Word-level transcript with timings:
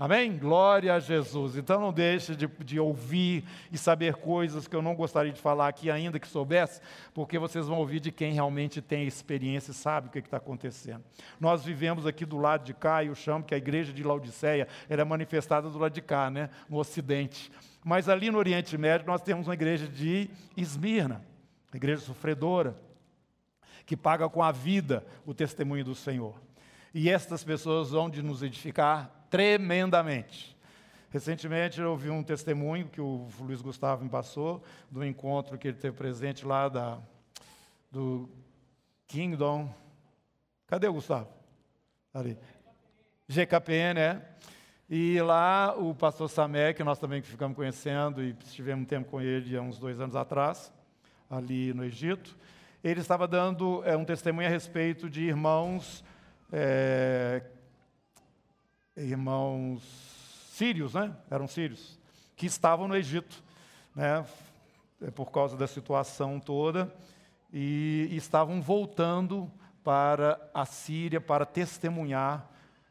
Amém? 0.00 0.38
Glória 0.38 0.94
a 0.94 0.98
Jesus. 0.98 1.56
Então 1.56 1.78
não 1.78 1.92
deixe 1.92 2.34
de, 2.34 2.46
de, 2.46 2.80
ouvir 2.80 3.44
e 3.70 3.76
saber 3.76 4.14
coisas 4.14 4.66
que 4.66 4.74
eu 4.74 4.80
não 4.80 4.94
gostaria 4.94 5.30
de 5.30 5.38
falar 5.38 5.68
aqui, 5.68 5.90
ainda 5.90 6.18
que 6.18 6.26
soubesse, 6.26 6.80
porque 7.12 7.38
vocês 7.38 7.66
vão 7.66 7.76
ouvir 7.76 8.00
de 8.00 8.10
quem 8.10 8.32
realmente 8.32 8.80
tem 8.80 9.06
experiência 9.06 9.72
e 9.72 9.74
sabe 9.74 10.08
o 10.08 10.10
que 10.10 10.20
está 10.20 10.38
acontecendo. 10.38 11.04
Nós 11.38 11.62
vivemos 11.62 12.06
aqui 12.06 12.24
do 12.24 12.38
lado 12.38 12.64
de 12.64 12.72
cá, 12.72 13.04
e 13.04 13.08
eu 13.08 13.14
chamo 13.14 13.44
que 13.44 13.54
a 13.54 13.58
igreja 13.58 13.92
de 13.92 14.02
Laodiceia 14.02 14.66
era 14.88 15.04
manifestada 15.04 15.68
do 15.68 15.78
lado 15.78 15.92
de 15.92 16.00
cá, 16.00 16.30
né? 16.30 16.48
no 16.66 16.78
Ocidente. 16.78 17.52
Mas 17.84 18.08
ali 18.08 18.30
no 18.30 18.38
Oriente 18.38 18.78
Médio 18.78 19.06
nós 19.06 19.20
temos 19.20 19.48
uma 19.48 19.54
igreja 19.54 19.86
de 19.86 20.30
Esmirna, 20.56 21.22
igreja 21.74 22.00
sofredora, 22.00 22.74
que 23.84 23.98
paga 23.98 24.30
com 24.30 24.42
a 24.42 24.50
vida 24.50 25.04
o 25.26 25.34
testemunho 25.34 25.84
do 25.84 25.94
Senhor. 25.94 26.40
E 26.94 27.10
estas 27.10 27.44
pessoas 27.44 27.90
vão 27.90 28.08
de 28.08 28.22
nos 28.22 28.42
edificar 28.42 29.19
tremendamente. 29.30 30.56
Recentemente 31.10 31.80
eu 31.80 31.90
ouvi 31.90 32.10
um 32.10 32.22
testemunho 32.22 32.88
que 32.88 33.00
o 33.00 33.28
Luiz 33.40 33.62
Gustavo 33.62 34.04
me 34.04 34.10
passou, 34.10 34.62
do 34.90 35.04
encontro 35.04 35.56
que 35.56 35.68
ele 35.68 35.76
teve 35.76 35.96
presente 35.96 36.44
lá 36.44 36.68
da, 36.68 36.98
do 37.90 38.28
Kingdom. 39.06 39.72
Cadê 40.66 40.86
o 40.86 40.92
Gustavo? 40.92 41.28
Ali. 42.12 42.38
GKPN, 43.28 43.94
né? 43.94 44.22
E 44.88 45.20
lá 45.20 45.74
o 45.76 45.94
pastor 45.94 46.28
Samé, 46.28 46.72
que 46.72 46.82
nós 46.82 46.98
também 46.98 47.22
ficamos 47.22 47.56
conhecendo 47.56 48.22
e 48.22 48.32
tivemos 48.32 48.82
um 48.82 48.86
tempo 48.86 49.10
com 49.10 49.20
ele 49.20 49.56
há 49.56 49.62
uns 49.62 49.78
dois 49.78 50.00
anos 50.00 50.16
atrás, 50.16 50.72
ali 51.28 51.72
no 51.72 51.84
Egito, 51.84 52.36
ele 52.82 53.00
estava 53.00 53.28
dando 53.28 53.82
é, 53.84 53.96
um 53.96 54.04
testemunho 54.04 54.48
a 54.48 54.50
respeito 54.50 55.08
de 55.08 55.22
irmãos 55.22 56.04
é, 56.52 57.42
irmãos 58.96 59.82
sírios, 60.52 60.94
né? 60.94 61.14
Eram 61.30 61.48
sírios, 61.48 61.98
que 62.36 62.46
estavam 62.46 62.86
no 62.86 62.96
Egito, 62.96 63.42
né? 63.94 64.24
É 65.02 65.10
por 65.10 65.30
causa 65.30 65.56
da 65.56 65.66
situação 65.66 66.38
toda, 66.38 66.94
e, 67.52 68.08
estavam 68.12 68.60
voltando 68.60 69.50
para 69.82 70.38
a 70.52 70.66
Síria 70.66 71.20
para 71.20 71.46
testemunhar 71.46 72.46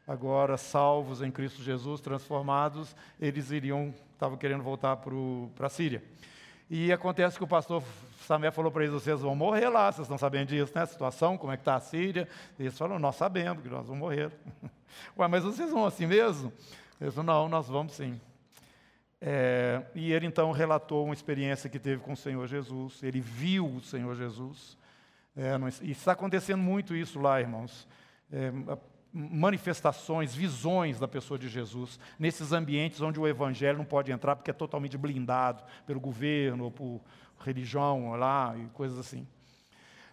agora 0.06 0.56
salvos 0.56 1.22
em 1.22 1.30
Cristo 1.30 1.62
Jesus, 1.62 2.00
transformados, 2.00 2.96
eles 3.20 3.52
iriam, 3.52 3.94
estavam 4.12 4.36
querendo 4.36 4.64
voltar 4.64 4.96
para 4.96 5.66
a 5.66 5.70
Síria. 5.70 6.02
E 6.70 6.92
acontece 6.92 7.36
que 7.36 7.42
o 7.42 7.48
pastor 7.48 7.82
Samé 8.20 8.52
falou 8.52 8.70
para 8.70 8.84
eles: 8.84 8.94
vocês 8.94 9.20
vão 9.20 9.34
morrer 9.34 9.68
lá, 9.68 9.90
vocês 9.90 10.04
estão 10.04 10.16
sabendo 10.16 10.50
disso, 10.50 10.72
né? 10.72 10.82
A 10.82 10.86
situação, 10.86 11.36
como 11.36 11.52
é 11.52 11.56
que 11.56 11.62
está 11.62 11.74
a 11.74 11.80
Síria. 11.80 12.28
E 12.56 12.62
eles 12.62 12.78
falaram: 12.78 13.00
nós 13.00 13.16
sabemos 13.16 13.60
que 13.60 13.68
nós 13.68 13.88
vamos 13.88 13.98
morrer. 13.98 14.30
Ué, 15.18 15.26
mas 15.26 15.42
vocês 15.42 15.72
vão 15.72 15.84
assim 15.84 16.06
mesmo? 16.06 16.52
Eles 17.00 17.12
falaram: 17.12 17.42
não, 17.42 17.48
nós 17.48 17.66
vamos 17.66 17.94
sim. 17.94 18.20
É, 19.20 19.82
e 19.96 20.12
ele 20.12 20.26
então 20.26 20.52
relatou 20.52 21.04
uma 21.04 21.12
experiência 21.12 21.68
que 21.68 21.78
teve 21.78 22.00
com 22.00 22.12
o 22.12 22.16
Senhor 22.16 22.46
Jesus. 22.46 23.02
Ele 23.02 23.20
viu 23.20 23.66
o 23.66 23.82
Senhor 23.82 24.14
Jesus. 24.14 24.78
É, 25.36 25.56
e 25.82 25.90
está 25.90 26.12
acontecendo 26.12 26.62
muito 26.62 26.94
isso 26.94 27.18
lá, 27.18 27.40
irmãos. 27.40 27.88
É, 28.32 28.52
manifestações, 29.12 30.34
visões 30.34 30.98
da 30.98 31.08
pessoa 31.08 31.38
de 31.38 31.48
Jesus, 31.48 31.98
nesses 32.18 32.52
ambientes 32.52 33.00
onde 33.00 33.18
o 33.18 33.26
evangelho 33.26 33.78
não 33.78 33.84
pode 33.84 34.12
entrar 34.12 34.36
porque 34.36 34.50
é 34.50 34.54
totalmente 34.54 34.96
blindado 34.96 35.62
pelo 35.86 36.00
governo 36.00 36.64
ou 36.64 36.70
por 36.70 37.00
religião 37.40 38.12
lá 38.12 38.54
e 38.56 38.66
coisas 38.68 38.98
assim. 38.98 39.26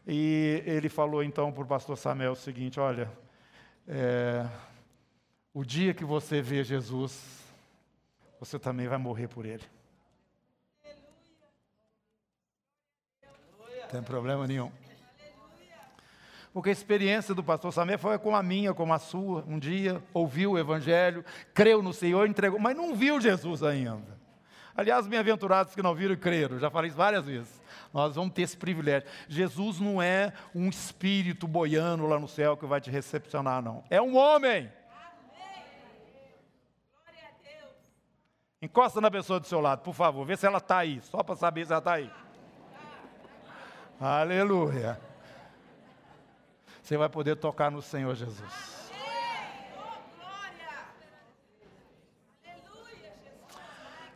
E 0.05 0.63
ele 0.65 0.89
falou 0.89 1.21
então 1.21 1.51
para 1.51 1.63
o 1.63 1.67
pastor 1.67 1.97
Samuel 1.97 2.31
o 2.31 2.35
seguinte: 2.35 2.79
olha, 2.79 3.11
é, 3.87 4.47
o 5.53 5.63
dia 5.63 5.93
que 5.93 6.05
você 6.05 6.41
vê 6.41 6.63
Jesus, 6.63 7.43
você 8.39 8.57
também 8.57 8.87
vai 8.87 8.97
morrer 8.97 9.27
por 9.27 9.45
ele. 9.45 9.63
Não 13.81 13.87
tem 13.89 14.03
problema 14.03 14.47
nenhum. 14.47 14.71
Porque 16.57 16.69
a 16.69 16.73
experiência 16.73 17.35
do 17.35 17.43
pastor 17.43 17.71
Samé 17.71 17.99
foi 17.99 18.17
como 18.17 18.35
a 18.35 18.41
minha, 18.41 18.73
como 18.73 18.91
a 18.91 18.97
sua. 18.97 19.45
Um 19.47 19.59
dia 19.59 20.01
ouviu 20.11 20.53
o 20.53 20.57
evangelho, 20.57 21.23
creu 21.53 21.83
no 21.83 21.93
Senhor, 21.93 22.27
entregou, 22.27 22.59
mas 22.59 22.75
não 22.75 22.95
viu 22.95 23.21
Jesus 23.21 23.61
ainda. 23.61 24.17
Aliás, 24.75 25.05
bem-aventurados 25.05 25.75
que 25.75 25.83
não 25.83 25.93
viram 25.93 26.15
e 26.15 26.17
creram, 26.17 26.57
já 26.57 26.71
falei 26.71 26.87
isso 26.87 26.97
várias 26.97 27.23
vezes. 27.23 27.61
Nós 27.93 28.15
vamos 28.15 28.33
ter 28.33 28.41
esse 28.41 28.57
privilégio. 28.57 29.07
Jesus 29.29 29.79
não 29.79 30.01
é 30.01 30.33
um 30.55 30.67
espírito 30.67 31.47
boiando 31.47 32.07
lá 32.07 32.19
no 32.19 32.27
céu 32.27 32.57
que 32.57 32.65
vai 32.65 32.81
te 32.81 32.89
recepcionar, 32.89 33.61
não. 33.61 33.83
É 33.87 34.01
um 34.01 34.17
homem. 34.17 34.67
Encosta 38.59 38.99
na 38.99 39.11
pessoa 39.11 39.39
do 39.39 39.45
seu 39.45 39.61
lado, 39.61 39.83
por 39.83 39.93
favor, 39.93 40.25
vê 40.25 40.35
se 40.35 40.47
ela 40.47 40.57
está 40.57 40.79
aí, 40.79 41.01
só 41.03 41.21
para 41.21 41.35
saber 41.35 41.67
se 41.67 41.71
ela 41.71 41.77
está 41.77 41.93
aí. 41.93 42.09
Aleluia 44.01 45.06
você 46.87 46.95
vai 46.95 47.09
poder 47.09 47.35
tocar 47.35 47.69
no 47.69 47.81
Senhor 47.81 48.15
Jesus. 48.15 48.89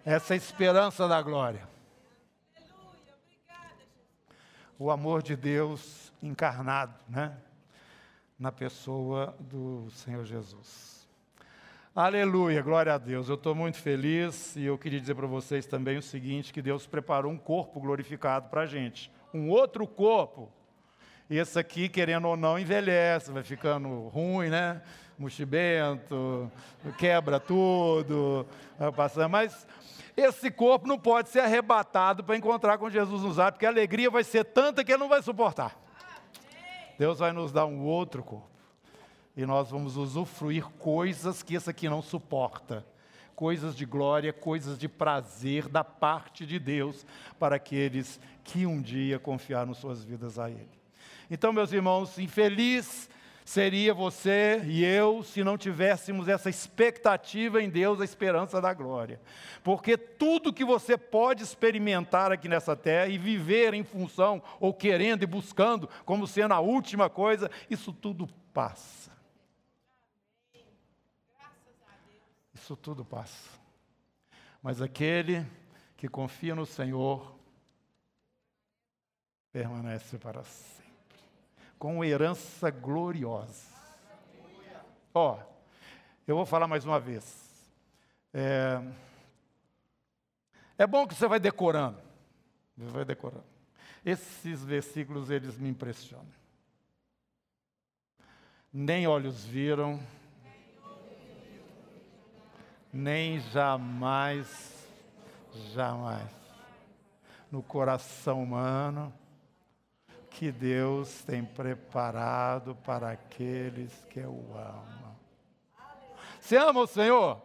Essa 0.06 0.34
é 0.34 0.38
esperança 0.38 1.06
da 1.06 1.22
glória. 1.22 1.68
O 4.80 4.90
amor 4.90 5.22
de 5.22 5.36
Deus 5.36 6.14
encarnado, 6.24 6.94
né? 7.10 7.38
Na 8.40 8.54
pessoa 8.54 9.36
do 9.38 9.90
Senhor 9.92 10.24
Jesus. 10.24 11.06
Aleluia, 11.94 12.62
glória 12.62 12.94
a 12.94 12.98
Deus. 12.98 13.28
Eu 13.28 13.36
estou 13.36 13.54
muito 13.54 13.80
feliz 13.80 14.56
e 14.56 14.64
eu 14.64 14.78
queria 14.78 15.02
dizer 15.02 15.16
para 15.16 15.28
vocês 15.28 15.66
também 15.66 15.98
o 15.98 16.02
seguinte: 16.02 16.54
que 16.54 16.62
Deus 16.62 16.88
preparou 16.88 17.34
um 17.34 17.38
corpo 17.38 17.82
glorificado 17.82 18.48
para 18.48 18.62
a 18.62 18.66
gente. 18.66 19.12
Um 19.34 19.50
outro 19.50 19.86
corpo 19.86 20.50
esse 21.38 21.58
aqui, 21.58 21.88
querendo 21.88 22.28
ou 22.28 22.36
não, 22.36 22.60
envelhece, 22.60 23.32
vai 23.32 23.42
ficando 23.42 24.08
ruim, 24.10 24.50
né? 24.50 24.82
Mochibento, 25.18 26.52
quebra 26.98 27.40
tudo, 27.40 28.46
vai 28.78 28.92
passando. 28.92 29.30
Mas 29.30 29.66
esse 30.18 30.52
corpo 30.52 30.88
não 30.88 31.00
pode 31.00 31.30
ser 31.30 31.40
arrebatado 31.40 32.24
para 32.24 32.36
encontrar 32.36 32.78
com 32.78 32.90
Jesus 32.90 33.22
nos 33.22 33.40
ar, 33.40 33.52
porque 33.52 33.66
a 33.66 33.70
alegria 33.70 34.10
vai 34.10 34.24
ser 34.24 34.44
tanta 34.44 34.84
que 34.84 34.92
ele 34.92 35.00
não 35.00 35.08
vai 35.08 35.22
suportar. 35.22 35.80
Deus 37.00 37.20
vai 37.20 37.32
nos 37.32 37.52
dar 37.52 37.66
um 37.66 37.82
outro 37.86 38.22
corpo. 38.24 38.50
E 39.36 39.46
nós 39.46 39.72
vamos 39.72 39.96
usufruir 39.96 40.66
coisas 40.78 41.42
que 41.42 41.56
esse 41.56 41.70
aqui 41.70 41.88
não 41.88 42.02
suporta. 42.02 42.86
Coisas 43.36 43.76
de 43.76 43.86
glória, 43.86 44.34
coisas 44.34 44.78
de 44.78 44.90
prazer 44.90 45.70
da 45.70 45.84
parte 45.84 46.46
de 46.46 46.60
Deus 46.60 47.06
para 47.40 47.56
aqueles 47.56 48.20
que 48.44 48.66
um 48.66 48.82
dia 48.82 49.18
confiaram 49.18 49.74
suas 49.74 50.04
vidas 50.04 50.38
a 50.38 50.50
Ele. 50.50 50.81
Então, 51.30 51.54
meus 51.54 51.72
irmãos, 51.72 52.18
infeliz 52.20 53.10
seria 53.46 53.94
você 53.94 54.62
e 54.66 54.84
eu 54.84 55.24
se 55.24 55.44
não 55.44 55.58
tivéssemos 55.58 56.28
essa 56.28 56.50
expectativa 56.50 57.62
em 57.62 57.70
Deus, 57.70 58.00
a 58.00 58.06
esperança 58.06 58.62
da 58.62 58.74
glória. 58.74 59.20
Porque 59.64 59.98
tudo 59.98 60.54
que 60.54 60.64
você 60.64 60.98
pode 60.98 61.44
experimentar 61.44 62.32
aqui 62.32 62.48
nessa 62.48 62.76
terra 62.76 63.08
e 63.08 63.18
viver 63.18 63.74
em 63.74 63.84
função, 63.84 64.42
ou 64.60 64.74
querendo 64.74 65.24
e 65.24 65.28
buscando, 65.28 65.90
como 66.06 66.28
sendo 66.28 66.54
a 66.54 66.60
última 66.60 67.10
coisa, 67.10 67.50
isso 67.70 67.92
tudo 67.92 68.28
passa. 68.54 69.12
Isso 72.54 72.76
tudo 72.76 73.04
passa. 73.04 73.60
Mas 74.62 74.82
aquele 74.82 75.46
que 75.98 76.08
confia 76.08 76.56
no 76.56 76.66
Senhor 76.66 77.36
permanece 79.52 80.18
para 80.18 80.44
sempre 80.44 80.81
com 81.82 82.06
herança 82.06 82.70
gloriosa. 82.70 83.66
Ó, 85.12 85.34
oh, 85.34 85.44
eu 86.28 86.36
vou 86.36 86.46
falar 86.46 86.68
mais 86.68 86.86
uma 86.86 87.00
vez. 87.00 87.36
É, 88.32 88.80
é 90.78 90.86
bom 90.86 91.08
que 91.08 91.16
você 91.16 91.28
vai 91.28 91.40
decorando. 91.40 91.98
Você 92.78 92.92
vai 92.92 93.04
decorando. 93.04 93.44
Esses 94.06 94.64
versículos, 94.64 95.32
eles 95.32 95.58
me 95.58 95.70
impressionam. 95.70 96.32
Nem 98.72 99.08
olhos 99.08 99.44
viram, 99.44 100.00
nem 102.94 103.40
jamais, 103.40 104.88
jamais, 105.74 106.30
no 107.52 107.64
coração 107.64 108.44
humano, 108.44 109.12
que 110.32 110.52
Deus 110.52 111.24
tem 111.24 111.44
preparado 111.44 112.76
para 112.84 113.12
aqueles 113.12 113.94
que 114.10 114.22
o 114.22 114.46
amam. 114.56 115.16
Você 116.40 116.58
ama 116.58 116.82
o 116.82 116.88
Senhor? 116.88 117.42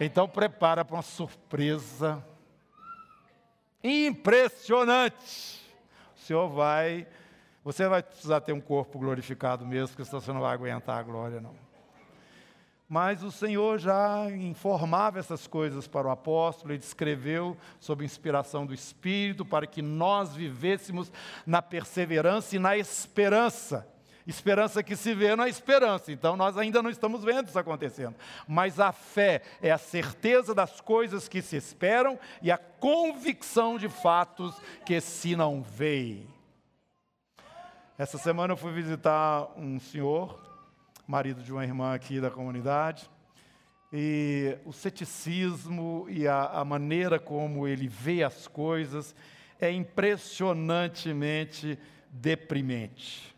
Então 0.00 0.28
prepara 0.28 0.84
para 0.84 0.96
uma 0.96 1.02
surpresa 1.02 2.24
impressionante. 3.82 5.60
O 6.16 6.20
Senhor 6.20 6.48
vai, 6.48 7.06
você 7.64 7.88
vai 7.88 8.02
precisar 8.02 8.40
ter 8.40 8.52
um 8.52 8.60
corpo 8.60 8.98
glorificado 8.98 9.66
mesmo, 9.66 9.88
porque 9.88 10.04
senão 10.04 10.20
você 10.20 10.32
não 10.32 10.40
vai 10.40 10.54
aguentar 10.54 10.98
a 10.98 11.02
glória, 11.02 11.40
não. 11.40 11.67
Mas 12.88 13.22
o 13.22 13.30
Senhor 13.30 13.78
já 13.78 14.30
informava 14.30 15.18
essas 15.18 15.46
coisas 15.46 15.86
para 15.86 16.08
o 16.08 16.10
apóstolo, 16.10 16.72
ele 16.72 16.82
escreveu 16.82 17.54
sob 17.78 18.02
inspiração 18.02 18.64
do 18.64 18.72
Espírito 18.72 19.44
para 19.44 19.66
que 19.66 19.82
nós 19.82 20.34
vivêssemos 20.34 21.12
na 21.46 21.60
perseverança 21.60 22.56
e 22.56 22.58
na 22.58 22.78
esperança. 22.78 23.86
Esperança 24.26 24.82
que 24.82 24.96
se 24.96 25.14
vê 25.14 25.36
na 25.36 25.48
esperança, 25.48 26.12
então 26.12 26.36
nós 26.36 26.58
ainda 26.58 26.82
não 26.82 26.90
estamos 26.90 27.24
vendo 27.24 27.48
isso 27.48 27.58
acontecendo. 27.58 28.14
Mas 28.46 28.78
a 28.78 28.92
fé 28.92 29.42
é 29.62 29.70
a 29.70 29.78
certeza 29.78 30.54
das 30.54 30.80
coisas 30.80 31.28
que 31.28 31.42
se 31.42 31.56
esperam 31.56 32.18
e 32.42 32.50
a 32.50 32.58
convicção 32.58 33.78
de 33.78 33.88
fatos 33.88 34.54
que 34.84 35.00
se 35.00 35.34
não 35.34 35.62
veem. 35.62 36.26
Essa 37.98 38.16
semana 38.16 38.52
eu 38.52 38.56
fui 38.56 38.72
visitar 38.72 39.48
um 39.56 39.80
senhor 39.80 40.47
marido 41.08 41.42
de 41.42 41.50
uma 41.50 41.64
irmã 41.64 41.94
aqui 41.94 42.20
da 42.20 42.30
comunidade. 42.30 43.10
E 43.90 44.58
o 44.66 44.74
ceticismo 44.74 46.04
e 46.10 46.28
a, 46.28 46.44
a 46.44 46.62
maneira 46.66 47.18
como 47.18 47.66
ele 47.66 47.88
vê 47.88 48.22
as 48.22 48.46
coisas 48.46 49.14
é 49.58 49.72
impressionantemente 49.72 51.78
deprimente. 52.10 53.34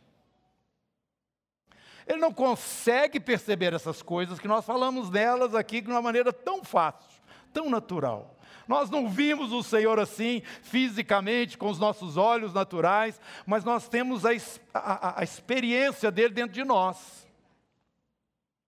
Ele 2.08 2.18
não 2.18 2.32
consegue 2.32 3.20
perceber 3.20 3.72
essas 3.72 4.02
coisas 4.02 4.40
que 4.40 4.48
nós 4.48 4.66
falamos 4.66 5.08
delas 5.08 5.54
aqui 5.54 5.80
de 5.80 5.88
uma 5.88 6.02
maneira 6.02 6.32
tão 6.32 6.64
fácil, 6.64 7.22
tão 7.52 7.70
natural. 7.70 8.36
Nós 8.66 8.90
não 8.90 9.08
vimos 9.08 9.52
o 9.52 9.62
Senhor 9.62 10.00
assim, 10.00 10.42
fisicamente, 10.62 11.56
com 11.56 11.70
os 11.70 11.78
nossos 11.78 12.16
olhos 12.16 12.52
naturais, 12.52 13.20
mas 13.46 13.62
nós 13.62 13.88
temos 13.88 14.26
a, 14.26 14.30
a, 14.74 15.20
a 15.20 15.22
experiência 15.22 16.10
dele 16.10 16.34
dentro 16.34 16.52
de 16.52 16.64
nós. 16.64 17.29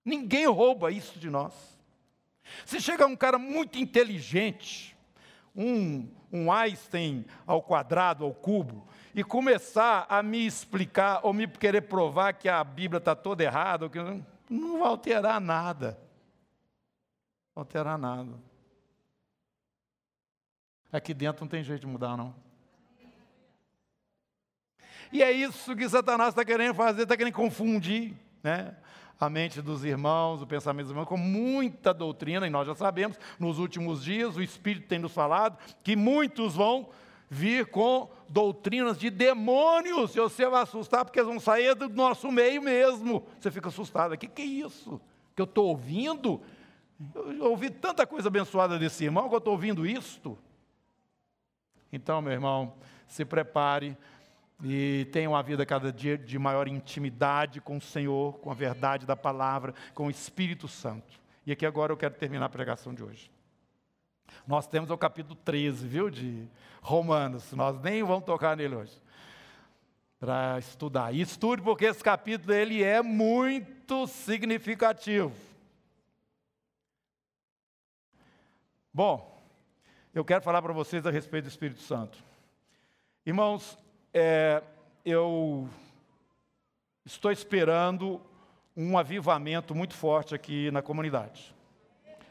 Ninguém 0.05 0.47
rouba 0.47 0.91
isso 0.91 1.19
de 1.19 1.31
nós. 1.31 1.53
Se 2.67 2.81
chega 2.81 3.07
um 3.07 3.17
cara 3.17 3.39
muito 3.39 3.79
inteligente, 3.79 4.97
um, 5.55 6.09
um 6.33 6.51
Einstein 6.53 7.25
ao 7.47 7.63
quadrado, 7.63 8.25
ao 8.25 8.35
cubo, 8.35 8.87
e 9.15 9.23
começar 9.23 10.07
a 10.09 10.23
me 10.23 10.47
explicar 10.47 11.21
ou 11.23 11.33
me 11.33 11.47
querer 11.47 11.83
provar 11.83 12.33
que 12.33 12.49
a 12.49 12.63
Bíblia 12.65 12.99
está 12.99 13.15
toda 13.15 13.45
errada, 13.45 13.89
que 13.89 13.99
não 14.49 14.79
vai 14.79 14.89
alterar 14.89 15.41
nada. 15.41 15.99
Não 17.55 17.63
alterar 17.63 17.99
nada. 17.99 18.33
Aqui 20.91 21.15
dentro 21.15 21.45
não 21.45 21.49
tem 21.49 21.63
jeito 21.63 21.83
de 21.83 21.87
mudar, 21.87 22.17
não. 22.17 22.35
E 25.13 25.23
é 25.23 25.31
isso 25.31 25.77
que 25.77 25.89
Satanás 25.89 26.31
está 26.31 26.45
querendo 26.45 26.75
fazer, 26.75 27.03
está 27.03 27.17
querendo 27.17 27.35
confundir. 27.35 28.15
Né? 28.43 28.75
A 29.25 29.31
mente 29.31 29.63
dos 29.63 29.85
irmãos, 29.85 30.43
o 30.43 30.47
pensamento 30.49 30.87
dos 30.87 30.91
irmãos, 30.91 31.07
com 31.07 31.17
muita 31.17 31.95
doutrina, 31.95 32.45
e 32.45 32.51
nós 32.51 32.67
já 32.67 32.75
sabemos, 32.75 33.17
nos 33.39 33.57
últimos 33.57 34.03
dias, 34.03 34.37
o 34.37 34.43
Espírito 34.43 34.89
tem 34.89 34.99
nos 34.99 35.13
falado 35.13 35.57
que 35.85 35.95
muitos 35.95 36.57
vão 36.57 36.89
vir 37.31 37.67
com 37.67 38.11
doutrinas 38.29 38.99
de 38.99 39.11
demônios, 39.11 40.17
e 40.17 40.19
você 40.19 40.49
vai 40.49 40.63
assustar 40.63 41.05
porque 41.05 41.21
eles 41.21 41.29
vão 41.29 41.39
sair 41.39 41.73
do 41.77 41.89
nosso 41.89 42.33
meio 42.33 42.61
mesmo. 42.61 43.25
Você 43.39 43.49
fica 43.53 43.69
assustado, 43.69 44.13
o 44.13 44.19
que, 44.19 44.27
que 44.27 44.43
é 44.43 44.45
isso? 44.45 45.01
Que 45.37 45.43
eu 45.43 45.45
estou 45.45 45.69
ouvindo? 45.69 46.41
Eu 47.15 47.51
ouvi 47.51 47.71
tanta 47.71 48.05
coisa 48.05 48.27
abençoada 48.27 48.77
desse 48.77 49.05
irmão 49.05 49.29
que 49.29 49.35
eu 49.37 49.39
estou 49.39 49.53
ouvindo 49.53 49.87
isto. 49.87 50.37
Então, 51.93 52.21
meu 52.21 52.33
irmão, 52.33 52.75
se 53.07 53.25
prepare 53.25 53.97
e 54.63 55.07
tenha 55.07 55.29
uma 55.29 55.43
vida 55.43 55.67
cada 55.67 55.93
dia 55.93 56.17
de 56.17 56.39
maior 56.39 56.69
intimidade 56.69 57.61
com 57.61 57.79
o 57.79 57.81
Senhor, 57.81 58.39
com 58.39 58.51
a 58.51 58.55
verdade 58.55 59.05
da 59.05 59.17
palavra, 59.17 59.75
com 59.93 60.07
o 60.07 60.11
Espírito 60.11 60.69
Santo. 60.69 61.21
E 61.45 61.51
aqui 61.51 61.67
agora 61.67 61.93
eu 61.93 61.97
quero 61.97 62.15
terminar 62.15 62.47
a 62.47 62.49
pregação 62.49 62.95
de 62.95 63.03
hoje. 63.03 63.31
Nós 64.47 64.67
temos 64.67 64.91
o 64.91 64.97
capítulo 64.97 65.35
13, 65.35 65.87
viu, 65.87 66.09
de 66.09 66.49
Romanos. 66.81 67.53
Nós 67.53 67.81
nem 67.81 68.05
vamos 68.05 68.25
tocar 68.25 68.57
nele 68.57 68.77
hoje. 68.77 68.97
Para 70.21 70.59
estudar. 70.61 71.13
E 71.13 71.21
estude 71.21 71.61
porque 71.61 71.87
esse 71.87 72.03
capítulo 72.03 72.55
ele 72.55 72.85
é 72.85 73.03
muito 73.03 74.07
significativo. 74.07 75.35
Bom, 78.95 79.43
eu 80.15 80.25
quero 80.25 80.43
falar 80.43 80.63
para 80.63 80.73
vocês 80.73 81.05
a 81.05 81.11
respeito 81.11 81.47
do 81.47 81.51
Espírito 81.51 81.81
Santo. 81.81 82.19
Irmãos, 83.27 83.79
é, 84.13 84.63
eu 85.05 85.69
estou 87.05 87.31
esperando 87.31 88.21
um 88.77 88.97
avivamento 88.99 89.75
muito 89.75 89.95
forte 89.95 90.35
aqui 90.35 90.71
na 90.71 90.83
comunidade. 90.83 91.55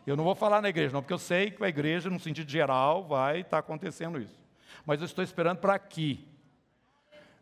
Eu 0.06 0.16
não 0.16 0.24
vou 0.24 0.36
falar 0.36 0.62
na 0.62 0.70
igreja, 0.70 0.94
não, 0.94 1.02
porque 1.02 1.14
eu 1.14 1.20
sei 1.20 1.52
que 1.52 1.64
a 1.64 1.70
igreja, 1.70 2.10
no 2.10 2.20
sentido 2.20 2.50
geral, 2.50 3.04
vai 3.04 3.42
estar 3.42 3.60
acontecendo 3.60 4.20
isso. 4.20 4.40
Mas 4.86 5.00
eu 5.00 5.06
estou 5.06 5.24
esperando 5.24 5.58
para 5.58 5.76
aqui. 5.76 6.28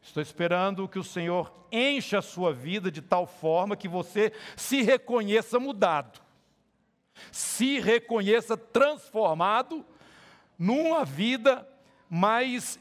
Estou 0.02 0.22
esperando 0.22 0.88
que 0.88 1.00
o 1.00 1.04
Senhor 1.04 1.54
encha 1.72 2.20
a 2.20 2.22
sua 2.22 2.54
vida 2.54 2.92
de 2.92 3.02
tal 3.02 3.28
forma 3.28 3.76
que 3.76 3.88
você 3.88 4.34
se 4.56 4.82
reconheça 4.82 5.60
mudado, 5.60 6.20
se 7.32 7.80
reconheça 7.80 8.58
transformado 8.58 9.86
numa 10.58 11.06
vida 11.06 11.68
mais 12.10 12.80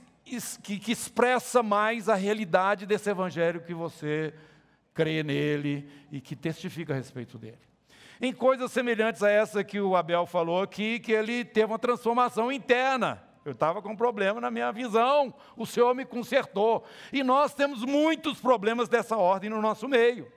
que, 0.63 0.79
que 0.79 0.93
expressa 0.93 1.63
mais 1.63 2.09
a 2.09 2.15
realidade 2.15 2.87
desse 2.87 3.11
evangelho 3.11 3.61
que 3.61 3.75
você 3.75 4.35
crê 4.95 5.23
nele 5.23 5.89
e 6.11 6.21
que 6.21 6.35
testifica 6.35 6.93
a 6.93 6.97
respeito 6.97 7.39
dele. 7.39 7.59
Em 8.21 8.33
coisas 8.33 8.73
semelhantes 8.73 9.23
a 9.23 9.31
essa 9.31 9.63
que 9.63 9.81
o 9.81 9.95
Abel 9.95 10.27
falou 10.27 10.61
aqui, 10.61 10.99
que 10.99 11.13
ele 11.13 11.45
teve 11.45 11.67
uma 11.67 11.79
transformação 11.79 12.51
interna. 12.51 13.23
Eu 13.45 13.53
estava 13.53 13.81
com 13.81 13.91
um 13.91 13.97
problema 13.97 14.41
na 14.41 14.51
minha 14.51 14.73
visão, 14.73 15.33
o 15.57 15.65
Senhor 15.65 15.95
me 15.95 16.05
consertou. 16.05 16.85
E 17.13 17.23
nós 17.23 17.55
temos 17.55 17.85
muitos 17.85 18.41
problemas 18.41 18.89
dessa 18.89 19.17
ordem 19.17 19.49
no 19.49 19.63
nosso 19.63 19.89
meio. 19.89 20.31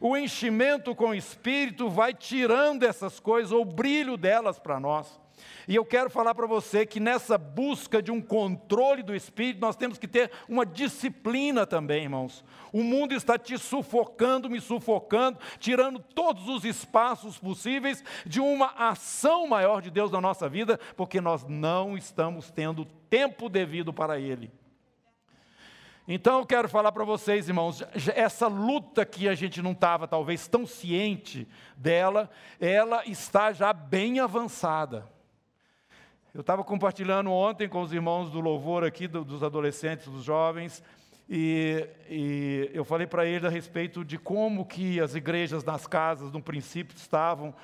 O 0.00 0.16
enchimento 0.16 0.94
com 0.94 1.10
o 1.10 1.14
Espírito 1.14 1.88
vai 1.88 2.12
tirando 2.12 2.82
essas 2.82 3.20
coisas, 3.20 3.52
ou 3.52 3.62
o 3.62 3.64
brilho 3.64 4.16
delas 4.16 4.58
para 4.58 4.80
nós. 4.80 5.20
E 5.68 5.74
eu 5.74 5.84
quero 5.84 6.08
falar 6.08 6.34
para 6.34 6.46
você 6.46 6.86
que 6.86 7.00
nessa 7.00 7.36
busca 7.36 8.02
de 8.02 8.10
um 8.10 8.20
controle 8.20 9.02
do 9.02 9.14
espírito, 9.14 9.60
nós 9.60 9.76
temos 9.76 9.98
que 9.98 10.06
ter 10.06 10.30
uma 10.48 10.64
disciplina 10.64 11.66
também, 11.66 12.04
irmãos. 12.04 12.44
O 12.72 12.82
mundo 12.82 13.14
está 13.14 13.38
te 13.38 13.58
sufocando, 13.58 14.48
me 14.48 14.60
sufocando, 14.60 15.38
tirando 15.58 15.98
todos 15.98 16.48
os 16.48 16.64
espaços 16.64 17.38
possíveis 17.38 18.04
de 18.24 18.40
uma 18.40 18.72
ação 18.76 19.46
maior 19.46 19.82
de 19.82 19.90
Deus 19.90 20.10
na 20.10 20.20
nossa 20.20 20.48
vida, 20.48 20.78
porque 20.96 21.20
nós 21.20 21.44
não 21.44 21.96
estamos 21.96 22.50
tendo 22.50 22.84
tempo 23.08 23.48
devido 23.48 23.92
para 23.92 24.18
Ele. 24.18 24.50
Então 26.08 26.38
eu 26.38 26.46
quero 26.46 26.68
falar 26.68 26.92
para 26.92 27.04
vocês, 27.04 27.48
irmãos, 27.48 27.82
essa 28.14 28.46
luta 28.46 29.04
que 29.04 29.28
a 29.28 29.34
gente 29.34 29.60
não 29.60 29.72
estava 29.72 30.06
talvez 30.06 30.46
tão 30.46 30.64
ciente 30.64 31.48
dela, 31.76 32.30
ela 32.60 33.04
está 33.06 33.52
já 33.52 33.72
bem 33.72 34.20
avançada. 34.20 35.15
Eu 36.36 36.42
estava 36.42 36.62
compartilhando 36.62 37.30
ontem 37.30 37.66
com 37.66 37.80
os 37.80 37.94
irmãos 37.94 38.30
do 38.30 38.40
louvor 38.40 38.84
aqui, 38.84 39.08
do, 39.08 39.24
dos 39.24 39.42
adolescentes, 39.42 40.06
dos 40.06 40.22
jovens, 40.22 40.82
e, 41.26 41.88
e 42.10 42.70
eu 42.74 42.84
falei 42.84 43.06
para 43.06 43.24
eles 43.24 43.42
a 43.42 43.48
respeito 43.48 44.04
de 44.04 44.18
como 44.18 44.66
que 44.66 45.00
as 45.00 45.14
igrejas 45.14 45.64
nas 45.64 45.86
casas, 45.86 46.30
no 46.30 46.42
princípio, 46.42 46.94
estavam. 46.94 47.54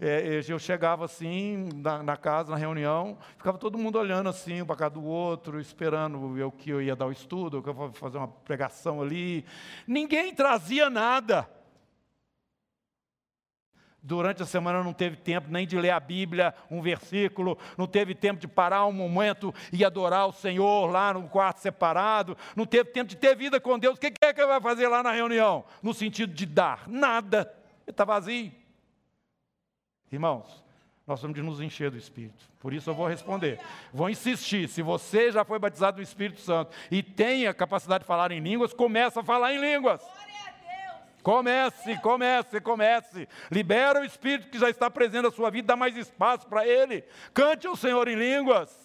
É, 0.00 0.40
eu 0.48 0.58
chegava 0.58 1.04
assim 1.04 1.68
na, 1.74 2.02
na, 2.02 2.16
casa, 2.16 2.50
na 2.50 2.56
reunião, 2.56 3.18
ficava 3.36 3.58
todo 3.58 3.76
mundo 3.76 3.98
olhando 3.98 4.30
assim, 4.30 4.62
um 4.62 4.64
para 4.64 4.76
cada 4.76 4.94
do 4.94 5.04
outro, 5.04 5.60
esperando 5.60 6.38
eu 6.38 6.50
que 6.50 6.70
eu 6.70 6.80
ia 6.80 6.96
dar 6.96 7.08
o 7.08 7.12
estudo, 7.12 7.62
que 7.62 7.68
eu 7.68 7.76
ia 7.78 7.92
fazer 7.92 8.16
uma 8.16 8.28
pregação 8.28 9.02
ali. 9.02 9.44
Ninguém 9.86 10.34
trazia 10.34 10.88
nada. 10.88 11.46
Durante 14.02 14.42
a 14.42 14.46
semana 14.46 14.82
não 14.82 14.92
teve 14.92 15.16
tempo 15.16 15.48
nem 15.48 15.64
de 15.64 15.78
ler 15.78 15.90
a 15.90 16.00
Bíblia, 16.00 16.52
um 16.68 16.82
versículo, 16.82 17.56
não 17.78 17.86
teve 17.86 18.16
tempo 18.16 18.40
de 18.40 18.48
parar 18.48 18.84
um 18.86 18.92
momento 18.92 19.54
e 19.72 19.84
adorar 19.84 20.26
o 20.26 20.32
Senhor 20.32 20.90
lá 20.90 21.14
no 21.14 21.28
quarto 21.28 21.58
separado, 21.58 22.36
não 22.56 22.66
teve 22.66 22.90
tempo 22.90 23.08
de 23.08 23.16
ter 23.16 23.36
vida 23.36 23.60
com 23.60 23.78
Deus. 23.78 23.96
O 23.96 24.00
que 24.00 24.12
é 24.20 24.32
que 24.32 24.44
vai 24.44 24.60
fazer 24.60 24.88
lá 24.88 25.04
na 25.04 25.12
reunião? 25.12 25.64
No 25.80 25.94
sentido 25.94 26.34
de 26.34 26.44
dar? 26.44 26.88
Nada. 26.88 27.54
Está 27.86 28.04
vazio. 28.04 28.50
Irmãos, 30.10 30.62
nós 31.06 31.20
temos 31.20 31.36
de 31.36 31.42
nos 31.42 31.60
encher 31.60 31.90
do 31.90 31.96
Espírito. 31.96 32.44
Por 32.58 32.72
isso 32.72 32.90
eu 32.90 32.94
vou 32.94 33.06
responder. 33.06 33.60
Vou 33.92 34.10
insistir. 34.10 34.68
Se 34.68 34.82
você 34.82 35.30
já 35.30 35.44
foi 35.44 35.58
batizado 35.58 35.98
no 35.98 36.02
Espírito 36.02 36.40
Santo 36.40 36.74
e 36.90 37.02
tem 37.02 37.46
a 37.46 37.54
capacidade 37.54 38.02
de 38.02 38.08
falar 38.08 38.32
em 38.32 38.40
línguas, 38.40 38.72
começa 38.72 39.20
a 39.20 39.24
falar 39.24 39.54
em 39.54 39.60
línguas. 39.60 40.02
Comece, 41.22 41.96
comece, 41.98 42.60
comece. 42.60 43.28
Libera 43.50 44.00
o 44.00 44.04
Espírito 44.04 44.50
que 44.50 44.58
já 44.58 44.68
está 44.68 44.90
presente 44.90 45.22
na 45.22 45.30
sua 45.30 45.50
vida, 45.50 45.68
dá 45.68 45.76
mais 45.76 45.96
espaço 45.96 46.46
para 46.48 46.66
Ele. 46.66 47.04
Cante 47.32 47.66
ao 47.66 47.76
Senhor 47.76 48.08
em 48.08 48.16
línguas. 48.16 48.76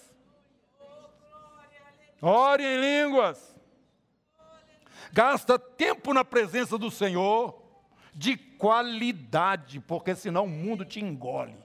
Ore 2.21 2.63
em 2.63 2.79
línguas. 2.79 3.55
Gasta 5.11 5.57
tempo 5.57 6.13
na 6.13 6.23
presença 6.23 6.77
do 6.77 6.91
Senhor, 6.91 7.59
de 8.13 8.37
qualidade, 8.37 9.79
porque 9.79 10.13
senão 10.13 10.45
o 10.45 10.49
mundo 10.49 10.85
te 10.85 10.99
engole. 10.99 11.55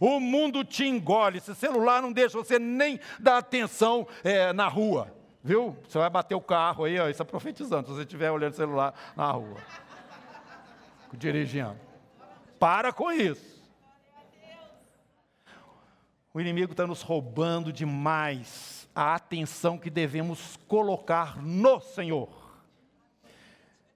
O 0.00 0.20
mundo 0.20 0.64
te 0.64 0.86
engole. 0.86 1.38
Esse 1.38 1.54
celular 1.54 2.00
não 2.00 2.12
deixa 2.12 2.38
você 2.38 2.58
nem 2.58 3.00
dar 3.18 3.38
atenção 3.38 4.06
é, 4.22 4.52
na 4.52 4.68
rua. 4.68 5.17
Viu? 5.42 5.76
Você 5.86 5.98
vai 5.98 6.10
bater 6.10 6.34
o 6.34 6.40
carro 6.40 6.84
aí, 6.84 6.98
ó, 6.98 7.08
isso 7.08 7.22
é 7.22 7.24
profetizando, 7.24 7.88
se 7.88 7.94
você 7.94 8.02
estiver 8.02 8.30
olhando 8.30 8.52
o 8.52 8.56
celular 8.56 8.94
na 9.16 9.30
rua. 9.30 9.58
Dirigindo. 11.12 11.76
Para 12.58 12.92
com 12.92 13.10
isso. 13.10 13.58
O 16.34 16.40
inimigo 16.40 16.72
está 16.72 16.86
nos 16.86 17.02
roubando 17.02 17.72
demais 17.72 18.88
a 18.94 19.14
atenção 19.14 19.78
que 19.78 19.88
devemos 19.88 20.56
colocar 20.68 21.40
no 21.42 21.80
Senhor. 21.80 22.28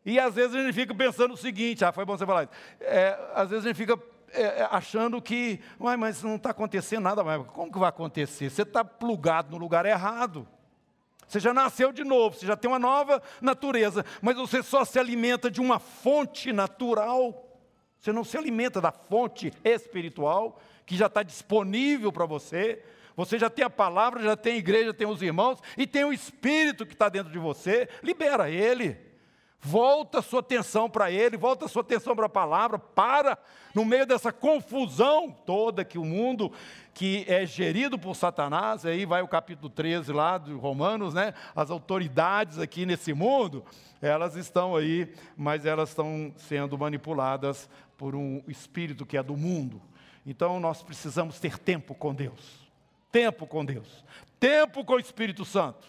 E 0.04 0.18
às 0.18 0.34
vezes 0.34 0.56
a 0.56 0.62
gente 0.62 0.74
fica 0.74 0.94
pensando 0.94 1.34
o 1.34 1.36
seguinte, 1.36 1.84
ah, 1.84 1.92
foi 1.92 2.04
bom 2.04 2.16
você 2.16 2.26
falar 2.26 2.44
isso. 2.44 2.52
É, 2.80 3.18
às 3.34 3.50
vezes 3.50 3.64
a 3.64 3.68
gente 3.68 3.76
fica 3.76 3.98
é, 4.32 4.60
é 4.60 4.68
achando 4.70 5.20
que, 5.20 5.60
mas 5.78 6.22
não 6.22 6.36
está 6.36 6.50
acontecendo 6.50 7.02
nada 7.02 7.22
mais. 7.22 7.46
Como 7.48 7.70
que 7.70 7.78
vai 7.78 7.88
acontecer? 7.88 8.50
Você 8.50 8.62
está 8.62 8.84
plugado 8.84 9.50
no 9.50 9.58
lugar 9.58 9.86
errado. 9.86 10.46
Você 11.32 11.40
já 11.40 11.54
nasceu 11.54 11.92
de 11.92 12.04
novo, 12.04 12.36
você 12.36 12.44
já 12.44 12.54
tem 12.54 12.70
uma 12.70 12.78
nova 12.78 13.22
natureza, 13.40 14.04
mas 14.20 14.36
você 14.36 14.62
só 14.62 14.84
se 14.84 14.98
alimenta 14.98 15.50
de 15.50 15.62
uma 15.62 15.78
fonte 15.78 16.52
natural. 16.52 17.58
Você 17.98 18.12
não 18.12 18.22
se 18.22 18.36
alimenta 18.36 18.82
da 18.82 18.92
fonte 18.92 19.50
espiritual 19.64 20.60
que 20.84 20.94
já 20.94 21.06
está 21.06 21.22
disponível 21.22 22.12
para 22.12 22.26
você. 22.26 22.84
Você 23.16 23.38
já 23.38 23.48
tem 23.48 23.64
a 23.64 23.70
palavra, 23.70 24.22
já 24.22 24.36
tem 24.36 24.56
a 24.56 24.58
igreja, 24.58 24.92
tem 24.92 25.08
os 25.08 25.22
irmãos 25.22 25.58
e 25.74 25.86
tem 25.86 26.04
o 26.04 26.12
Espírito 26.12 26.84
que 26.84 26.92
está 26.92 27.08
dentro 27.08 27.32
de 27.32 27.38
você. 27.38 27.88
Libera 28.02 28.50
ele. 28.50 28.98
Volta 29.64 30.18
a 30.18 30.22
sua 30.22 30.40
atenção 30.40 30.90
para 30.90 31.08
Ele, 31.12 31.36
volta 31.36 31.66
a 31.66 31.68
sua 31.68 31.82
atenção 31.82 32.16
para 32.16 32.26
a 32.26 32.28
palavra, 32.28 32.80
para 32.80 33.38
no 33.72 33.84
meio 33.84 34.04
dessa 34.04 34.32
confusão 34.32 35.30
toda 35.30 35.84
que 35.84 35.98
o 35.98 36.04
mundo 36.04 36.50
que 36.92 37.24
é 37.28 37.46
gerido 37.46 37.96
por 37.96 38.16
Satanás, 38.16 38.84
aí 38.84 39.06
vai 39.06 39.22
o 39.22 39.28
capítulo 39.28 39.70
13 39.70 40.12
lá 40.12 40.36
de 40.36 40.52
Romanos, 40.52 41.14
né? 41.14 41.32
As 41.54 41.70
autoridades 41.70 42.58
aqui 42.58 42.84
nesse 42.84 43.14
mundo, 43.14 43.64
elas 44.00 44.34
estão 44.34 44.74
aí, 44.74 45.14
mas 45.36 45.64
elas 45.64 45.90
estão 45.90 46.34
sendo 46.36 46.76
manipuladas 46.76 47.70
por 47.96 48.16
um 48.16 48.42
espírito 48.48 49.06
que 49.06 49.16
é 49.16 49.22
do 49.22 49.36
mundo. 49.36 49.80
Então 50.26 50.58
nós 50.58 50.82
precisamos 50.82 51.38
ter 51.38 51.56
tempo 51.56 51.94
com 51.94 52.12
Deus. 52.12 52.68
Tempo 53.12 53.46
com 53.46 53.64
Deus. 53.64 54.04
Tempo 54.40 54.84
com 54.84 54.94
o 54.94 54.98
Espírito 54.98 55.44
Santo. 55.44 55.86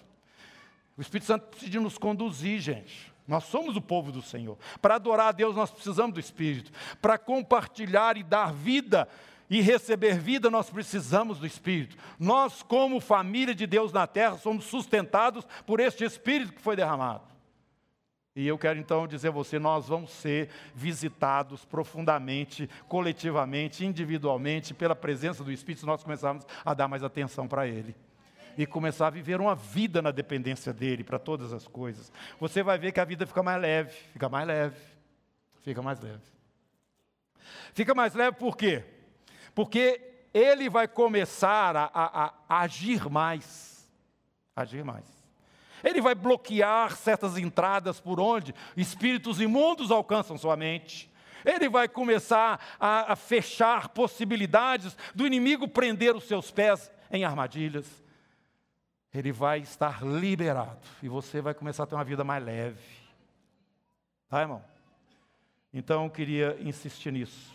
O 0.96 1.02
Espírito 1.02 1.26
Santo 1.26 1.48
precisa 1.48 1.80
nos 1.80 1.98
conduzir, 1.98 2.60
gente. 2.60 3.13
Nós 3.28 3.46
somos 3.46 3.76
o 3.78 3.82
povo 3.82 4.12
do 4.12 4.22
Senhor. 4.22 4.58
Para 4.82 4.96
adorar 4.96 5.28
a 5.28 5.32
Deus, 5.32 5.56
nós 5.56 5.72
precisamos 5.72 6.14
do 6.14 6.20
Espírito. 6.20 6.72
Para 7.02 7.18
compartilhar 7.18 8.18
e 8.18 8.24
dar 8.24 8.52
vida 8.54 9.08
e 9.50 9.62
receber 9.62 10.20
vida, 10.20 10.50
nós 10.50 10.70
precisamos 10.70 11.40
do 11.40 11.46
Espírito. 11.46 11.96
Nós, 12.20 12.62
como 12.62 13.00
família 13.00 13.56
de 13.56 13.66
Deus 13.66 13.94
na 13.94 14.06
terra, 14.06 14.38
somos 14.38 14.66
sustentados 14.66 15.46
por 15.66 15.80
este 15.80 16.04
Espírito 16.04 16.54
que 16.54 16.62
foi 16.62 16.76
derramado. 16.76 17.24
E 18.36 18.48
eu 18.48 18.58
quero 18.58 18.80
então 18.80 19.08
dizer 19.08 19.28
a 19.28 19.32
você: 19.32 19.60
nós 19.60 19.88
vamos 19.88 20.12
ser 20.12 20.50
visitados 20.74 21.64
profundamente, 21.64 22.70
coletivamente, 22.88 23.86
individualmente, 23.86 24.74
pela 24.74 24.96
presença 24.96 25.44
do 25.44 25.52
Espírito, 25.52 25.82
se 25.82 25.86
nós 25.86 26.04
começarmos 26.04 26.46
a 26.66 26.74
dar 26.74 26.88
mais 26.88 27.04
atenção 27.04 27.48
para 27.48 27.68
Ele 27.68 27.96
e 28.58 28.66
começar 28.66 29.08
a 29.08 29.10
viver 29.10 29.40
uma 29.40 29.56
vida 29.56 30.02
na 30.02 30.12
dependência 30.12 30.74
dele 30.74 31.04
para 31.04 31.20
todas 31.20 31.54
as 31.54 31.68
coisas, 31.68 32.12
você 32.40 32.62
vai 32.62 32.78
ver 32.78 32.92
que 32.92 33.00
a 33.00 33.06
vida 33.06 33.26
fica 33.26 33.42
mais 33.42 33.62
leve, 33.62 33.92
fica 34.12 34.30
mais 34.30 34.48
leve, 34.48 34.78
fica 35.62 35.82
mais 35.82 36.00
leve. 36.00 36.34
Fica 37.74 37.96
mais 37.96 38.14
leve 38.14 38.38
por 38.38 38.56
quê? 38.56 38.84
Porque 39.54 40.02
ele 40.34 40.70
vai 40.70 40.88
começar 40.88 41.76
a, 41.76 41.90
a, 41.94 42.34
a 42.50 42.62
agir 42.62 43.10
mais, 43.10 43.90
agir 44.56 44.84
mais. 44.84 45.06
Ele 45.84 46.02
vai 46.02 46.16
bloquear 46.16 46.96
certas 46.96 47.38
entradas 47.38 48.00
por 48.00 48.20
onde 48.20 48.56
espíritos 48.78 49.42
imundos 49.42 49.92
alcançam 49.92 50.38
sua 50.38 50.56
mente. 50.56 51.12
Ele 51.44 51.68
vai 51.68 51.90
começar 51.90 52.78
a, 52.80 53.12
a, 53.12 53.16
fechar 53.18 53.90
possibilidades 53.90 54.96
do 55.14 55.28
inimigo 55.28 55.68
prender 55.68 56.16
os 56.16 56.24
seus 56.24 56.50
pés 56.50 56.90
em 57.12 57.26
armadilhas 57.26 58.03
ele 59.14 59.32
vai 59.32 59.60
estar 59.60 60.04
liberado 60.04 60.80
e 61.02 61.08
você 61.08 61.42
vai 61.42 61.54
começar 61.54 61.84
a 61.84 61.86
ter 61.86 61.96
uma 61.96 62.04
vida 62.04 62.24
mais 62.24 62.44
leve. 62.44 62.82
Tá, 64.28 64.42
irmão? 64.42 64.64
Então 65.74 66.06
eu 66.06 66.10
queria 66.10 66.58
insistir 66.60 67.12
nisso. 67.12 67.54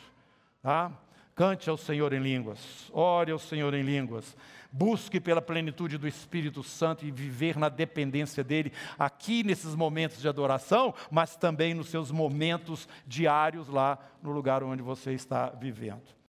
Tá? 0.63 0.93
Cante 1.35 1.71
ao 1.71 1.77
Senhor 1.77 2.13
em 2.13 2.21
línguas, 2.21 2.91
ore 2.93 3.31
ao 3.31 3.39
Senhor 3.39 3.73
em 3.73 3.83
línguas, 3.83 4.37
busque 4.73 5.21
pela 5.21 5.41
plenitude 5.41 5.97
do 5.97 6.09
Espírito 6.09 6.65
Santo 6.65 7.07
e 7.07 7.13
viver 7.13 7.57
na 7.57 7.69
dependência 7.69 8.43
dele, 8.43 8.73
aqui 8.99 9.45
nesses 9.45 9.75
momentos 9.75 10.21
de 10.21 10.29
adoração, 10.29 10.93
mas 11.11 11.37
também 11.37 11.75
nos 11.75 11.91
seus 11.91 12.11
momentos 12.11 12.89
diários 13.07 13.69
lá 13.69 13.99
no 14.21 14.33
lugar 14.33 14.65
onde 14.65 14.83
você 14.83 15.13
está 15.13 15.51
vivendo. 15.51 16.18